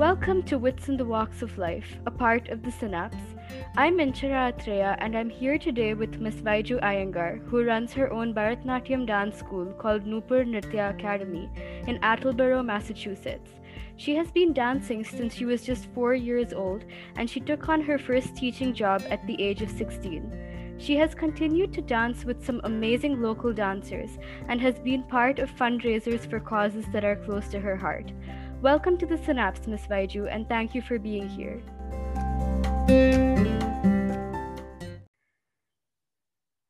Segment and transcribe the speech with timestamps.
[0.00, 3.18] Welcome to Wits in the Walks of Life, a part of the Synapse.
[3.76, 6.36] I'm Inchara Atreya and I'm here today with Ms.
[6.36, 11.50] Vyju Iyengar, who runs her own Bharatnatyam dance school called Noopur Nritya Academy
[11.86, 13.50] in Attleboro, Massachusetts.
[13.98, 16.86] She has been dancing since she was just four years old
[17.16, 20.76] and she took on her first teaching job at the age of 16.
[20.78, 24.16] She has continued to dance with some amazing local dancers
[24.48, 28.10] and has been part of fundraisers for causes that are close to her heart.
[28.62, 29.86] Welcome to the Synapse, Ms.
[29.88, 31.62] Vyju, and thank you for being here.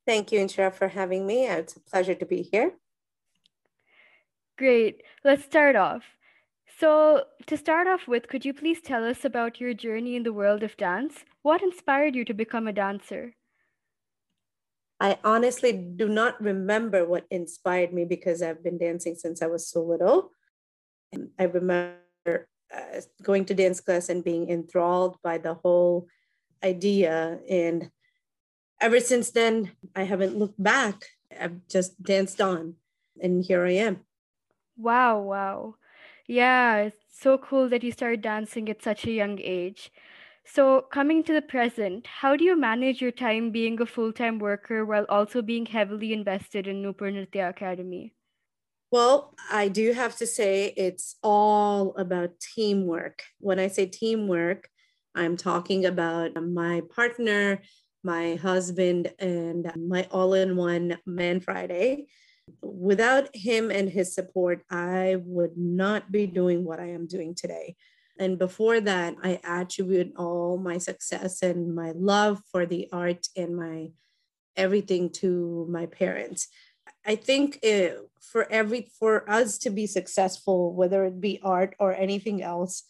[0.07, 1.49] Thank you, Inchara, for having me.
[1.49, 2.75] Uh, it's a pleasure to be here.
[4.57, 5.03] Great.
[5.25, 6.05] Let's start off.
[6.79, 10.33] So, to start off with, could you please tell us about your journey in the
[10.33, 11.25] world of dance?
[11.43, 13.35] What inspired you to become a dancer?
[15.01, 19.69] I honestly do not remember what inspired me because I've been dancing since I was
[19.69, 20.31] so little.
[21.39, 21.97] I remember
[22.75, 26.07] uh, going to dance class and being enthralled by the whole
[26.63, 27.41] idea.
[27.49, 27.91] And
[28.81, 31.05] ever since then, I haven't looked back.
[31.39, 32.75] I've just danced on,
[33.21, 34.01] and here I am.
[34.77, 35.77] Wow, wow.
[36.27, 39.91] Yeah, it's so cool that you started dancing at such a young age.
[40.45, 44.39] So, coming to the present, how do you manage your time being a full time
[44.39, 48.15] worker while also being heavily invested in Noopur Nritya Academy?
[48.91, 53.23] Well, I do have to say it's all about teamwork.
[53.39, 54.69] When I say teamwork,
[55.15, 57.63] I'm talking about my partner,
[58.03, 62.09] my husband, and my all in one Man Friday.
[62.63, 67.77] Without him and his support, I would not be doing what I am doing today.
[68.19, 73.57] And before that, I attribute all my success and my love for the art and
[73.57, 73.93] my
[74.57, 76.49] everything to my parents.
[77.07, 81.95] I think it, for every for us to be successful, whether it be art or
[81.95, 82.85] anything else,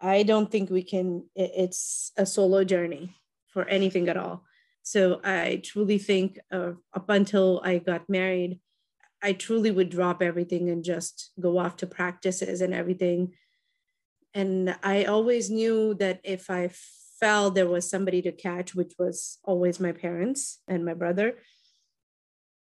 [0.00, 1.24] I don't think we can.
[1.34, 3.16] It, it's a solo journey
[3.48, 4.44] for anything at all.
[4.82, 8.60] So I truly think uh, up until I got married,
[9.22, 13.34] I truly would drop everything and just go off to practices and everything.
[14.32, 16.70] And I always knew that if I
[17.20, 21.34] fell, there was somebody to catch, which was always my parents and my brother.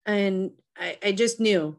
[0.07, 1.77] And I, I just knew.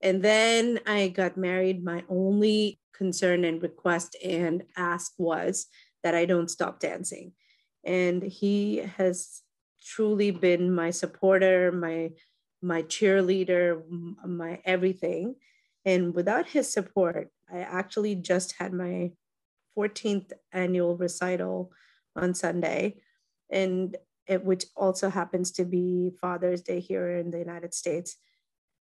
[0.00, 1.84] And then I got married.
[1.84, 5.66] My only concern and request and ask was
[6.02, 7.32] that I don't stop dancing.
[7.84, 9.42] And he has
[9.84, 12.12] truly been my supporter, my
[12.62, 13.82] my cheerleader,
[14.24, 15.34] my everything.
[15.84, 19.12] And without his support, I actually just had my
[19.76, 21.72] 14th annual recital
[22.16, 22.96] on Sunday.
[23.50, 28.16] And it, which also happens to be Father's Day here in the United States.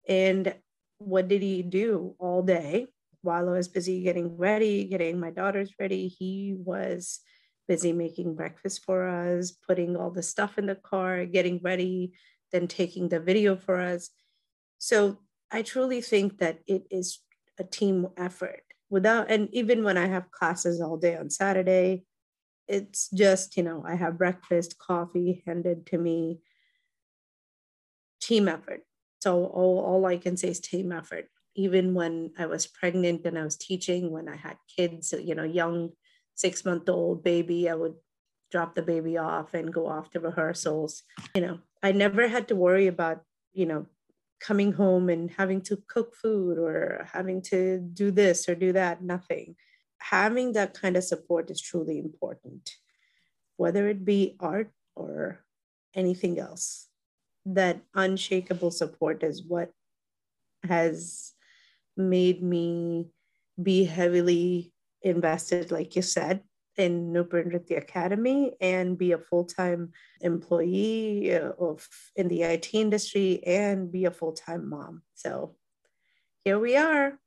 [0.08, 0.54] And
[0.98, 2.88] what did he do all day
[3.22, 6.08] while I was busy getting ready, getting my daughters ready?
[6.08, 7.20] He was
[7.68, 12.14] busy making breakfast for us, putting all the stuff in the car, getting ready,
[12.52, 14.10] then taking the video for us.
[14.78, 15.20] So
[15.52, 17.20] I truly think that it is
[17.60, 22.04] a team effort without, and even when I have classes all day on Saturday,
[22.68, 26.40] it's just, you know, I have breakfast, coffee handed to me,
[28.22, 28.82] team effort.
[29.22, 31.28] So all, all I can say is team effort.
[31.56, 35.44] Even when I was pregnant and I was teaching, when I had kids, you know,
[35.44, 35.92] young
[36.34, 37.96] six month old baby, I would
[38.52, 41.04] drop the baby off and go off to rehearsals.
[41.36, 43.22] You know, I never had to worry about,
[43.54, 43.86] you know,
[44.40, 49.04] coming home and having to cook food or having to do this or do that,
[49.04, 49.56] nothing.
[50.00, 52.78] Having that kind of support is truly important,
[53.58, 55.46] whether it be art or
[55.94, 56.88] anything else
[57.46, 59.72] that unshakable support is what
[60.64, 61.34] has
[61.98, 63.10] made me
[63.62, 64.72] be heavily
[65.02, 66.42] invested, like you said,
[66.78, 69.92] in Noopur Nritya Academy and be a full-time
[70.22, 75.02] employee of in the IT industry and be a full-time mom.
[75.16, 75.56] So
[76.46, 77.20] here we are.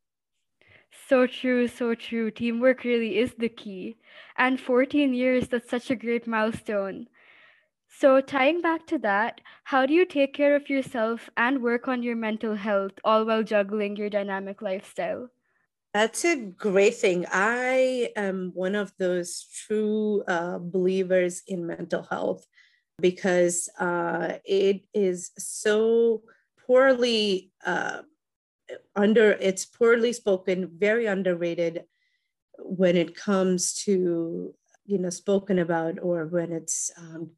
[1.08, 2.30] So true, so true.
[2.30, 3.96] Teamwork really is the key.
[4.38, 7.08] And 14 years, that's such a great milestone.
[7.96, 12.02] So, tying back to that, how do you take care of yourself and work on
[12.02, 15.30] your mental health all while juggling your dynamic lifestyle?
[15.92, 17.24] That's a great thing.
[17.30, 22.44] I am one of those true uh, believers in mental health
[23.00, 26.22] because uh, it is so
[26.66, 28.02] poorly uh,
[28.96, 31.84] under, it's poorly spoken, very underrated
[32.58, 34.52] when it comes to,
[34.84, 37.30] you know, spoken about or when it's um,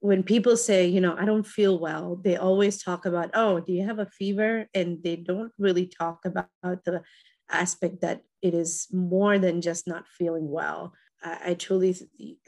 [0.00, 3.72] when people say, you know, I don't feel well, they always talk about, oh, do
[3.72, 4.66] you have a fever?
[4.74, 7.02] And they don't really talk about the
[7.50, 10.94] aspect that it is more than just not feeling well.
[11.22, 11.96] I, I truly,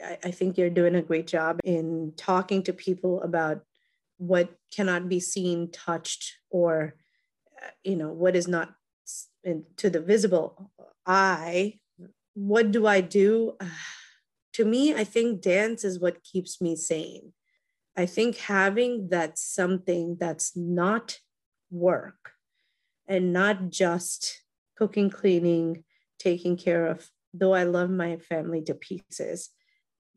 [0.03, 3.61] I, I think you're doing a great job in talking to people about
[4.17, 6.95] what cannot be seen, touched, or
[7.61, 8.73] uh, you know what is not
[9.77, 10.71] to the visible
[11.05, 11.79] eye.
[12.33, 13.57] What do I do?
[14.53, 17.33] to me, I think dance is what keeps me sane.
[17.95, 21.19] I think having that something that's not
[21.69, 22.31] work
[23.07, 24.41] and not just
[24.75, 25.83] cooking, cleaning,
[26.17, 29.49] taking care of, though I love my family to pieces,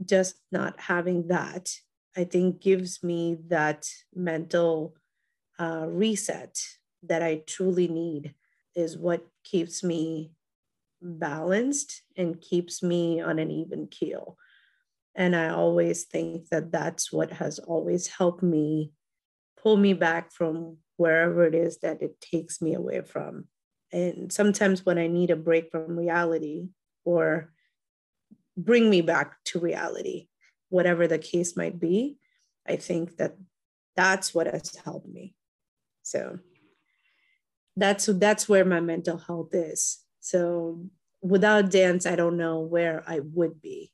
[0.05, 1.70] just not having that,
[2.17, 4.94] I think gives me that mental
[5.58, 6.58] uh, reset
[7.02, 8.34] that I truly need,
[8.75, 10.32] is what keeps me
[11.00, 14.37] balanced and keeps me on an even keel.
[15.16, 18.92] And I always think that that's what has always helped me
[19.60, 23.46] pull me back from wherever it is that it takes me away from.
[23.92, 26.68] And sometimes when I need a break from reality
[27.04, 27.52] or
[28.56, 30.28] bring me back to reality,
[30.68, 32.18] whatever the case might be,
[32.68, 33.36] I think that
[33.96, 35.34] that's what has helped me.
[36.02, 36.38] So
[37.76, 39.98] that's that's where my mental health is.
[40.20, 40.86] So
[41.22, 43.92] without dance, I don't know where I would be.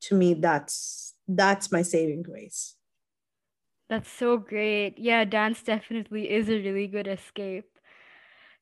[0.00, 2.76] To me, that's that's my saving grace.
[3.88, 4.98] That's so great.
[4.98, 7.78] Yeah, dance definitely is a really good escape.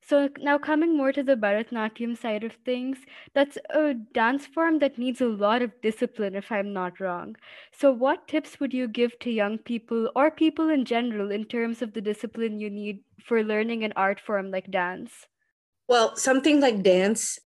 [0.01, 4.97] So now coming more to the Bharatanatyam side of things, that's a dance form that
[4.97, 7.37] needs a lot of discipline, if I'm not wrong.
[7.71, 11.81] So what tips would you give to young people or people in general in terms
[11.81, 15.27] of the discipline you need for learning an art form like dance?
[15.87, 17.39] Well, something like dance,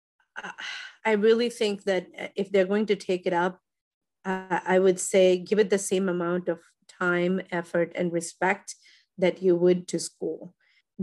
[1.06, 3.60] I really think that uh, if they're going to take it up,
[4.26, 8.76] uh, I would say give it the same amount of time, effort, and respect
[9.18, 10.54] that you would to school.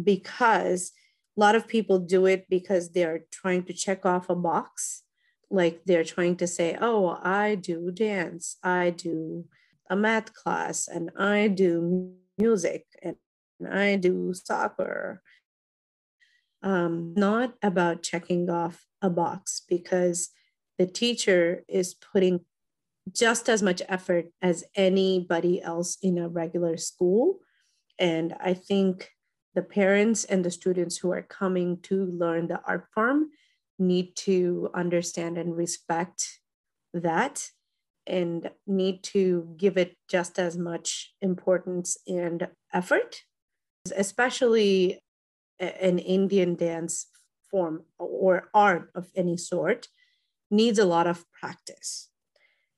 [0.00, 0.92] Because
[1.36, 5.02] a lot of people do it because they're trying to check off a box.
[5.50, 9.46] Like they're trying to say, oh, I do dance, I do
[9.88, 13.16] a math class, and I do music, and
[13.70, 15.22] I do soccer.
[16.66, 20.30] Um, not about checking off a box because
[20.78, 22.40] the teacher is putting
[23.12, 27.38] just as much effort as anybody else in a regular school.
[28.00, 29.10] And I think
[29.54, 33.30] the parents and the students who are coming to learn the art form
[33.78, 36.40] need to understand and respect
[36.92, 37.48] that
[38.08, 43.22] and need to give it just as much importance and effort,
[43.96, 44.98] especially
[45.58, 47.06] an Indian dance
[47.50, 49.88] form or art of any sort
[50.50, 52.08] needs a lot of practice.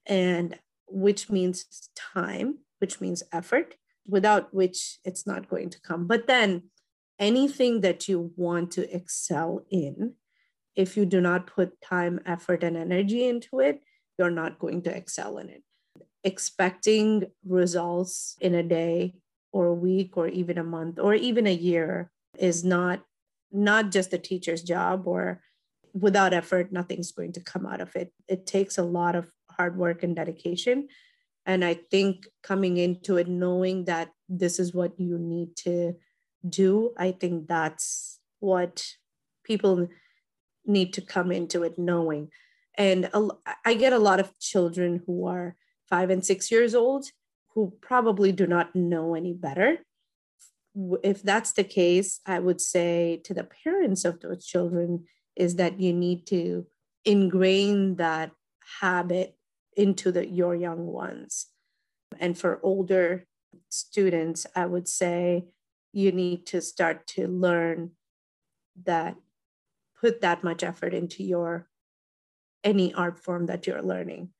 [0.06, 3.74] And which means time which means effort
[4.06, 6.06] without which it's not going to come.
[6.06, 6.70] But then
[7.18, 10.14] anything that you want to excel in
[10.76, 13.82] if you do not put time effort and energy into it
[14.18, 15.62] you're not going to excel in it.
[16.24, 19.14] Expecting results in a day
[19.52, 23.04] or a week or even a month or even a year is not
[23.50, 25.42] not just the teacher's job or
[25.94, 28.12] without effort nothing's going to come out of it.
[28.28, 30.88] It takes a lot of hard work and dedication.
[31.46, 35.94] And i think coming into it knowing that this is what you need to
[36.48, 38.86] do i think that's what
[39.44, 39.88] people
[40.66, 42.30] need to come into it knowing.
[42.76, 43.10] And
[43.64, 45.56] i get a lot of children who are
[45.88, 47.06] five and six years old
[47.54, 49.78] who probably do not know any better
[51.02, 55.04] if that's the case i would say to the parents of those children
[55.34, 56.66] is that you need to
[57.04, 58.32] ingrain that
[58.80, 59.36] habit
[59.76, 61.46] into the, your young ones.
[62.18, 63.24] And for older
[63.70, 65.46] students, I would say
[65.92, 67.92] you need to start to learn
[68.84, 69.16] that
[70.00, 71.68] put that much effort into your
[72.62, 74.30] any art form that you're learning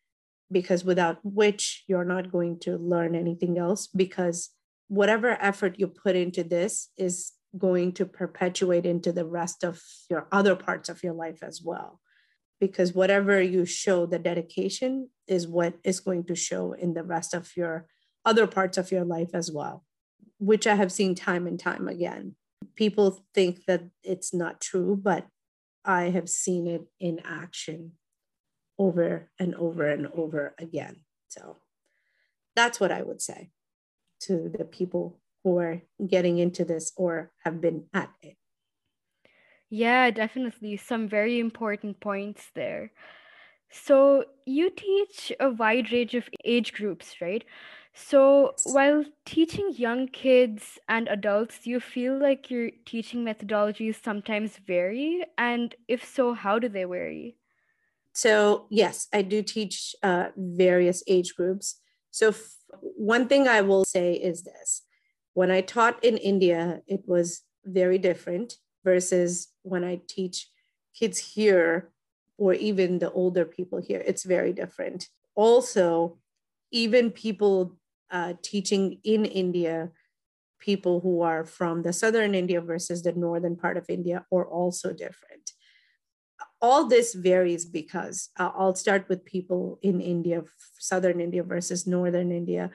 [0.50, 4.50] because without which you're not going to learn anything else because
[4.88, 9.80] whatever effort you put into this is going to perpetuate into the rest of
[10.10, 12.00] your other parts of your life as well.
[12.60, 17.32] Because whatever you show the dedication is what is going to show in the rest
[17.32, 17.86] of your
[18.24, 19.84] other parts of your life as well
[20.38, 22.34] which i have seen time and time again.
[22.74, 25.26] People think that it's not true but
[25.84, 27.92] i have seen it in action
[28.78, 30.96] over and over and over again.
[31.28, 31.56] So
[32.54, 33.50] that's what i would say
[34.20, 38.36] to the people who are getting into this or have been at it
[39.70, 40.76] yeah, definitely.
[40.76, 42.90] Some very important points there.
[43.70, 47.44] So, you teach a wide range of age groups, right?
[47.92, 54.56] So, while teaching young kids and adults, do you feel like your teaching methodologies sometimes
[54.56, 55.22] vary?
[55.36, 57.36] And if so, how do they vary?
[58.14, 61.78] So, yes, I do teach uh, various age groups.
[62.10, 62.34] So,
[62.80, 64.82] one thing I will say is this
[65.34, 70.48] when I taught in India, it was very different versus when I teach
[70.98, 71.92] kids here
[72.36, 74.02] or even the older people here.
[74.06, 75.08] It's very different.
[75.34, 76.18] Also,
[76.70, 77.76] even people
[78.10, 79.90] uh, teaching in India,
[80.58, 84.92] people who are from the southern India versus the northern part of India are also
[84.92, 85.52] different.
[86.60, 90.42] All this varies because uh, I'll start with people in India,
[90.78, 92.70] southern India versus northern India,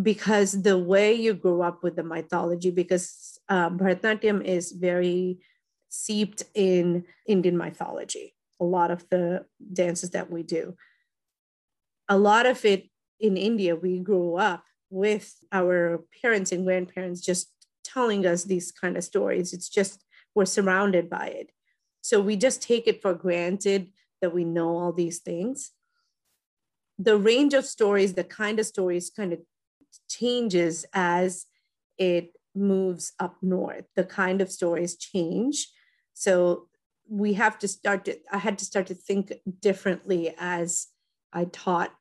[0.00, 5.38] because the way you grow up with the mythology, because uh, Bharatanatyam is very
[5.88, 10.74] seeped in Indian mythology, a lot of the dances that we do.
[12.08, 12.88] A lot of it
[13.20, 17.50] in India, we grew up with our parents and grandparents just
[17.84, 19.52] telling us these kind of stories.
[19.52, 21.50] It's just we're surrounded by it.
[22.04, 25.70] So we just take it for granted that we know all these things.
[26.98, 29.38] The range of stories, the kind of stories kind of
[30.10, 31.46] changes as
[31.96, 33.86] it moves up north.
[33.96, 35.66] The kind of stories change.
[36.12, 36.68] So
[37.08, 39.32] we have to start to, I had to start to think
[39.62, 40.88] differently as
[41.32, 41.94] I taught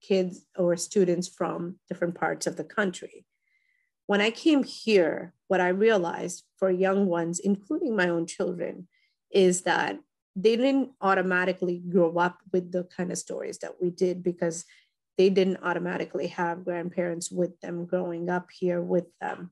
[0.00, 3.26] kids or students from different parts of the country.
[4.06, 8.86] When I came here, what I realized for young ones, including my own children,
[9.30, 9.98] is that
[10.36, 14.64] they didn't automatically grow up with the kind of stories that we did because
[15.18, 19.50] they didn't automatically have grandparents with them growing up here with them.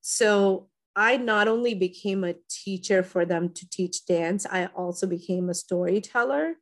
[0.00, 5.48] So I not only became a teacher for them to teach dance, I also became
[5.48, 6.54] a storyteller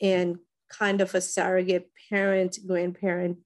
[0.00, 0.38] and
[0.68, 3.38] kind of a surrogate parent, grandparent,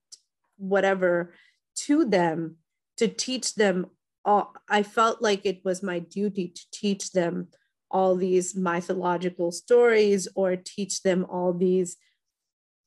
[0.57, 1.33] whatever
[1.75, 2.57] to them
[2.97, 3.87] to teach them
[4.25, 4.53] all.
[4.69, 7.49] I felt like it was my duty to teach them
[7.93, 11.95] all these mythological stories or teach them all these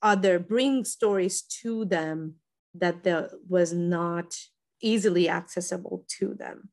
[0.03, 2.35] other, bring stories to them
[2.75, 4.37] that was not
[4.83, 6.69] easily accessible to them.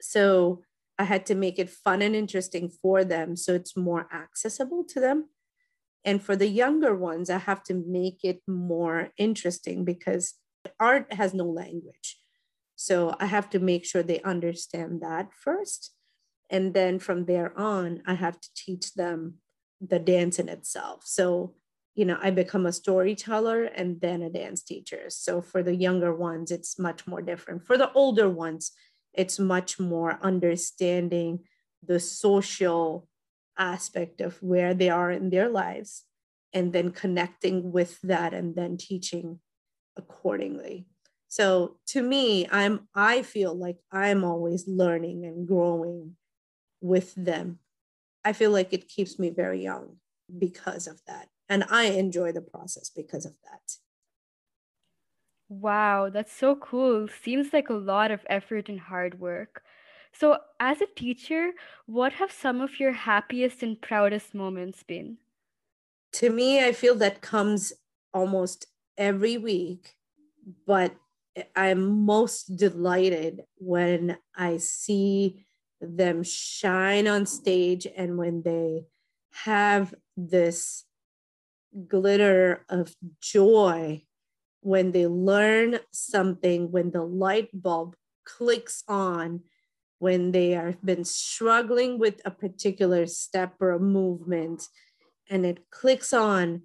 [0.00, 0.62] So
[0.98, 5.00] I had to make it fun and interesting for them so it's more accessible to
[5.00, 5.28] them.
[6.04, 10.34] And for the younger ones, I have to make it more interesting because
[10.80, 12.18] art has no language.
[12.76, 15.92] So I have to make sure they understand that first.
[16.50, 19.34] And then from there on, I have to teach them
[19.80, 21.02] the dance in itself.
[21.04, 21.54] So,
[21.94, 25.04] you know, I become a storyteller and then a dance teacher.
[25.08, 27.66] So for the younger ones, it's much more different.
[27.66, 28.72] For the older ones,
[29.12, 31.40] it's much more understanding
[31.86, 33.08] the social
[33.58, 36.04] aspect of where they are in their lives
[36.52, 39.40] and then connecting with that and then teaching
[39.96, 40.86] accordingly
[41.28, 46.16] so to me i'm i feel like i'm always learning and growing
[46.84, 47.58] with them
[48.24, 49.98] i feel like it keeps me very young
[50.38, 53.78] because of that and i enjoy the process because of that
[55.48, 57.08] Wow, that's so cool.
[57.08, 59.64] Seems like a lot of effort and hard work.
[60.12, 61.54] So, as a teacher,
[61.86, 65.18] what have some of your happiest and proudest moments been?
[66.12, 67.72] To me, I feel that comes
[68.12, 69.96] almost every week,
[70.66, 70.94] but
[71.56, 75.46] I'm most delighted when I see
[75.80, 77.86] them shine on stage.
[77.96, 78.84] And when they
[79.44, 80.84] have this
[81.86, 84.04] glitter of joy
[84.60, 89.40] when they learn something, when the light bulb clicks on
[89.98, 94.68] when they have been struggling with a particular step or a movement
[95.28, 96.62] and it clicks on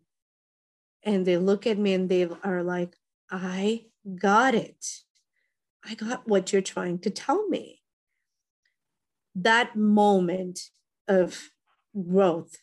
[1.03, 2.95] and they look at me and they are like
[3.29, 3.83] i
[4.15, 5.03] got it.
[5.83, 7.78] I got what you're trying to tell me
[9.43, 10.69] that moment
[11.07, 11.51] of
[12.07, 12.57] growth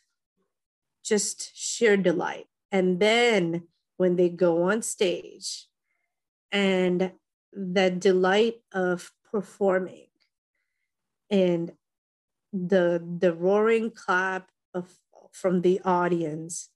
[1.04, 3.62] just sheer delight and then
[3.96, 5.68] when they go on stage
[6.52, 7.12] and
[7.52, 10.08] that delight of performing
[11.30, 11.72] and
[12.52, 14.98] the the roaring clap of
[15.32, 16.70] from the audience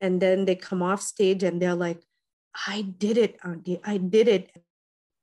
[0.00, 2.02] and then they come off stage and they're like
[2.66, 3.80] i did it auntie.
[3.84, 4.64] I did it.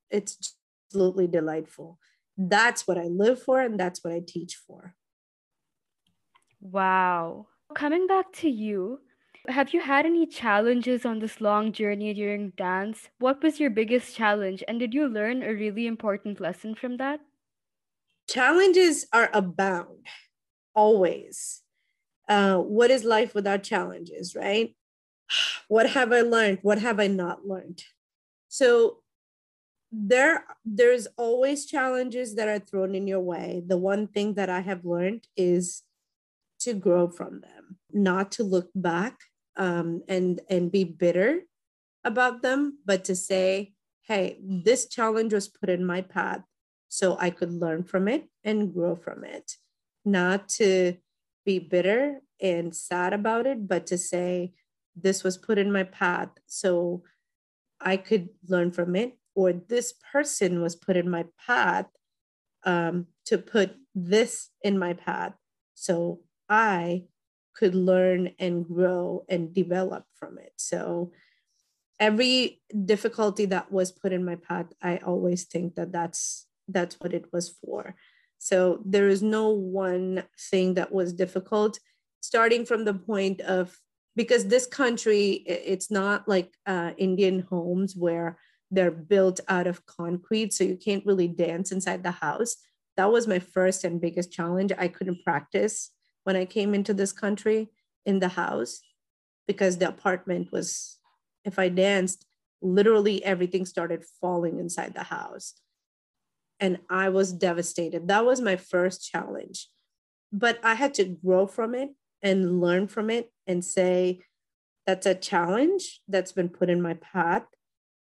[0.10, 0.56] It's
[0.88, 2.00] absolutely delightful
[2.38, 4.96] that's what i live for and that's what i teach for.
[6.62, 7.48] Wow.
[7.76, 9.00] Coming back to you
[9.48, 13.10] have you had any challenges on this long journey during dance?
[13.20, 14.64] What was your biggest challenge?
[14.68, 17.20] And did you learn a really important lesson from that?
[18.28, 20.08] Challenges are abound
[20.74, 21.62] always.
[22.28, 24.76] Uh, what is life without challenges right?
[25.68, 26.60] What have i learned?
[26.62, 27.84] What have i not learned?
[28.48, 29.00] So
[29.98, 33.64] there there's always challenges that are thrown in your way.
[33.66, 35.84] The one thing that I have learned is
[36.60, 39.20] to grow from them, not to look back
[39.56, 41.42] um, and and be bitter
[42.04, 43.74] about them, but to say,
[44.08, 46.42] hey, this challenge was put in my path
[46.88, 49.54] so I could learn from it and grow from it.
[50.04, 50.98] Not to
[51.46, 54.54] be bitter and sad about it, but to say,
[54.96, 57.04] this was put in my path so
[57.82, 61.88] I could learn from it, or this person was put in my path
[62.64, 65.34] um, to put this in my path
[65.76, 67.04] so I
[67.56, 70.54] could learn and grow and develop from it.
[70.58, 71.12] So
[72.00, 77.14] every difficulty that was put in my path, I always think that that's that's what
[77.14, 77.96] it was for.
[78.40, 81.80] So there is no one thing that was difficult,
[82.22, 83.80] starting from the point of
[84.16, 88.38] because this country it's not like uh, Indian homes where
[88.72, 92.58] they're built out of concrete, so you can't really dance inside the house.
[92.98, 94.72] That was my first and biggest challenge.
[94.78, 95.92] I couldn't practice
[96.24, 97.70] when I came into this country
[98.06, 98.82] in the house
[99.48, 100.98] because the apartment was,
[101.44, 102.26] if I danced,
[102.62, 105.54] literally everything started falling inside the house.
[106.60, 108.08] And I was devastated.
[108.08, 109.68] That was my first challenge.
[110.32, 111.90] But I had to grow from it
[112.24, 114.22] and learn from it and say,
[114.88, 117.44] that's a challenge that's been put in my path.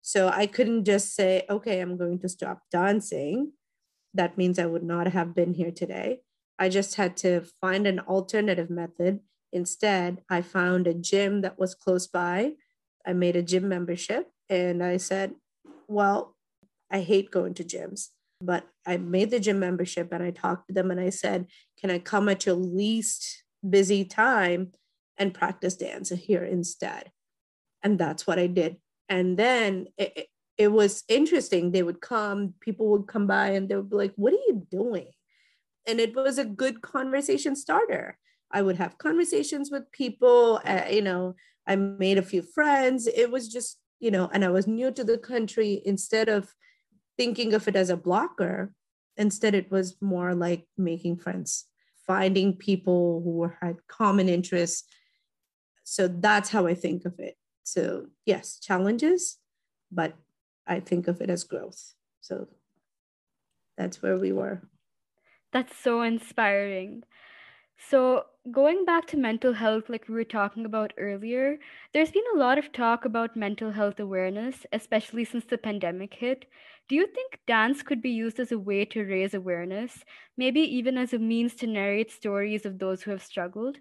[0.02, 3.52] So I couldn't just say, okay, I'm going to stop dancing.
[4.12, 6.20] That means I would not have been here today.
[6.58, 9.20] I just had to find an alternative method.
[9.52, 12.54] Instead, I found a gym that was close by.
[13.06, 15.34] I made a gym membership and I said,
[15.88, 16.36] Well,
[16.90, 18.08] I hate going to gyms,
[18.40, 21.46] but I made the gym membership and I talked to them and I said,
[21.80, 24.72] Can I come at your least busy time
[25.16, 27.12] and practice dance here instead?
[27.82, 28.76] And that's what I did.
[29.12, 31.70] And then it, it was interesting.
[31.70, 34.66] They would come, people would come by and they would be like, What are you
[34.70, 35.10] doing?
[35.86, 38.18] and it was a good conversation starter.
[38.50, 41.34] I would have conversations with people uh, you know
[41.66, 43.06] i made a few friends.
[43.06, 45.82] It was just you know and i was new to the country.
[45.84, 46.54] Instead of
[47.16, 48.72] thinking of it as a blocker
[49.16, 51.66] instead it was more like making friends
[52.06, 54.84] finding people who had common interests.
[55.84, 59.38] So that's how i think of it so yes challenges
[59.90, 60.14] but
[60.66, 62.48] i think of it as growth so
[63.76, 64.62] that's where we were
[65.52, 67.04] that's so inspiring.
[67.76, 71.58] So, going back to mental health, like we were talking about earlier,
[71.92, 76.46] there's been a lot of talk about mental health awareness, especially since the pandemic hit.
[76.88, 80.04] Do you think dance could be used as a way to raise awareness,
[80.36, 83.78] maybe even as a means to narrate stories of those who have struggled?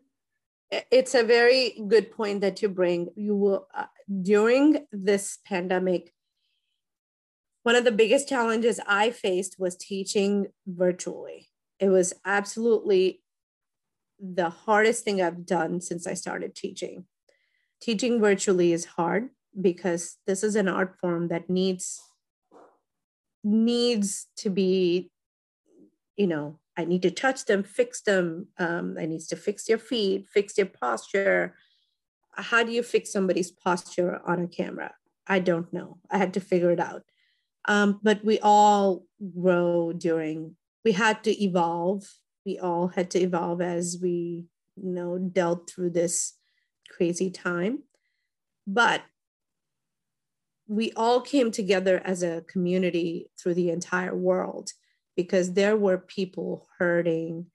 [0.72, 3.10] It's a very good point that you bring.
[3.16, 3.86] You will, uh,
[4.22, 6.14] during this pandemic,
[7.64, 13.24] one of the biggest challenges I faced was teaching virtually it was absolutely
[14.20, 17.06] the hardest thing I've done since I started teaching.
[17.82, 19.30] Teaching virtually is hard
[19.60, 22.00] because this is an art form that needs
[23.44, 25.10] needs to be
[26.16, 29.78] you know i need to touch them fix them um, i need to fix your
[29.78, 31.56] feet fix your posture.
[32.34, 34.94] How do you fix somebody's posture on a camera?
[35.28, 35.98] I don't know.
[36.10, 37.04] I had to figure it out.
[37.68, 39.06] Um, but we all
[39.38, 42.04] grow during we had to evolve.
[42.46, 46.34] We all had to evolve as we, you know, dealt through this
[46.90, 47.84] crazy time.
[48.66, 49.04] But
[50.68, 54.72] we all came together as a community through the entire world
[55.22, 57.46] because there were people hurting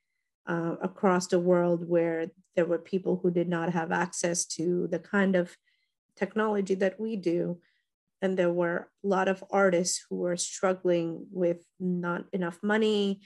[0.47, 4.99] uh, across the world where there were people who did not have access to the
[4.99, 5.57] kind of
[6.15, 7.59] technology that we do.
[8.23, 13.21] And there were a lot of artists who were struggling with not enough money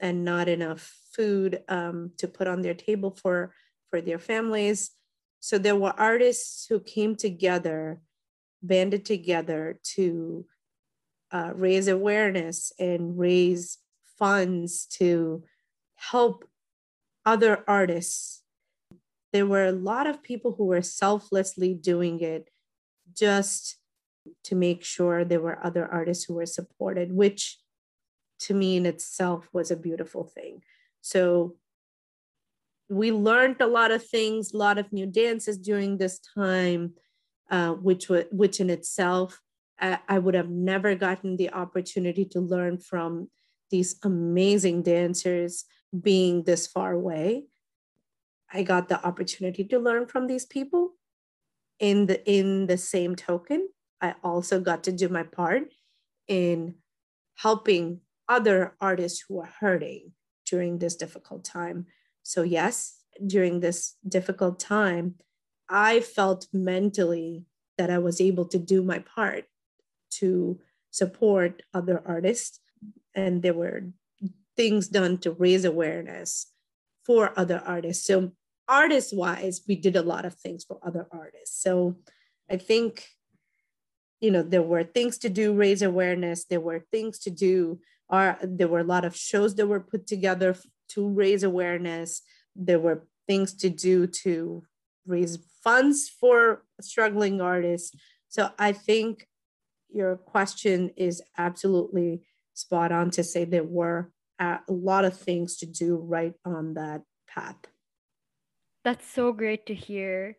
[0.00, 3.54] and not enough food um, to put on their table for
[3.90, 4.90] for their families.
[5.40, 8.00] So there were artists who came together
[8.62, 10.46] banded together to
[11.32, 13.78] uh, raise awareness and raise
[14.22, 15.42] funds to
[15.96, 16.44] help
[17.24, 18.42] other artists
[19.32, 22.50] there were a lot of people who were selflessly doing it
[23.16, 23.78] just
[24.44, 27.58] to make sure there were other artists who were supported, which
[28.40, 30.62] to me in itself was a beautiful thing.
[31.00, 31.56] So
[32.88, 36.94] we learned a lot of things, a lot of new dances during this time,
[37.50, 39.40] uh, which was which in itself
[39.80, 43.30] I, I would have never gotten the opportunity to learn from
[43.72, 45.64] these amazing dancers
[46.00, 47.46] being this far away.
[48.52, 50.92] I got the opportunity to learn from these people
[51.80, 53.68] in the in the same token
[54.02, 55.72] I also got to do my part
[56.26, 56.74] in
[57.36, 60.12] helping other artists who are hurting
[60.44, 61.86] during this difficult time.
[62.24, 65.14] So, yes, during this difficult time,
[65.68, 67.44] I felt mentally
[67.78, 69.44] that I was able to do my part
[70.18, 72.58] to support other artists.
[73.14, 73.84] And there were
[74.56, 76.46] things done to raise awareness
[77.04, 78.06] for other artists.
[78.06, 78.32] So,
[78.68, 81.62] artist wise, we did a lot of things for other artists.
[81.62, 81.96] So,
[82.50, 83.06] I think,
[84.20, 86.44] you know, there were things to do, raise awareness.
[86.44, 87.80] There were things to do.
[88.08, 90.56] Or there were a lot of shows that were put together
[90.90, 92.22] to raise awareness.
[92.54, 94.64] There were things to do to
[95.06, 97.96] raise funds for struggling artists.
[98.28, 99.26] So I think
[99.88, 102.22] your question is absolutely
[102.54, 107.02] spot on to say there were a lot of things to do right on that
[107.28, 107.56] path.
[108.84, 110.36] That's so great to hear.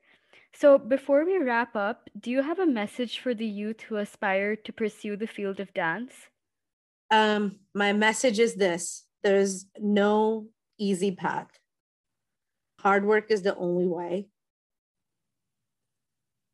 [0.55, 4.55] So, before we wrap up, do you have a message for the youth who aspire
[4.55, 6.13] to pursue the field of dance?
[7.09, 10.47] Um, my message is this there's no
[10.77, 11.47] easy path.
[12.79, 14.27] Hard work is the only way.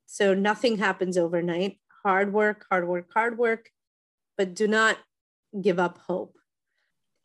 [0.06, 1.80] So nothing happens overnight.
[2.04, 3.70] Hard work, hard work, hard work,
[4.38, 4.98] but do not
[5.62, 6.38] give up hope.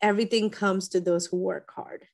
[0.01, 2.07] Everything comes to those who work hard.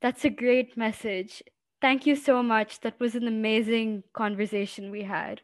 [0.00, 1.42] That's a great message.
[1.80, 2.80] Thank you so much.
[2.80, 5.42] That was an amazing conversation we had.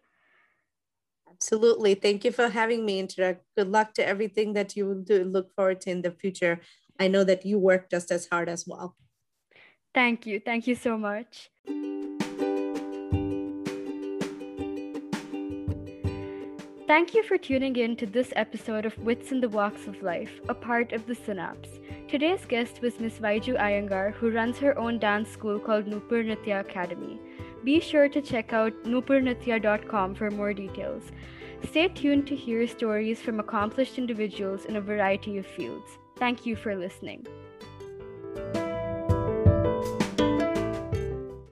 [1.31, 1.95] Absolutely.
[1.95, 3.38] Thank you for having me, Inchara.
[3.57, 5.25] Good luck to everything that you will do.
[5.25, 6.61] Look forward to in the future.
[7.01, 8.97] I know that you work just as hard as well.
[9.95, 10.41] Thank you.
[10.41, 11.51] Thank you so much.
[16.92, 20.42] Thank you for tuning in to this episode of Wits in the Walks of Life,
[20.50, 21.81] a part of the Synapse.
[22.07, 23.14] Today's guest was Ms.
[23.18, 27.18] Vyju Iyengar, who runs her own dance school called Noopur Nritya Academy.
[27.64, 31.05] Be sure to check out noopurnritya.com for more details.
[31.66, 35.96] Stay tuned to hear stories from accomplished individuals in a variety of fields.
[36.16, 37.26] Thank you for listening.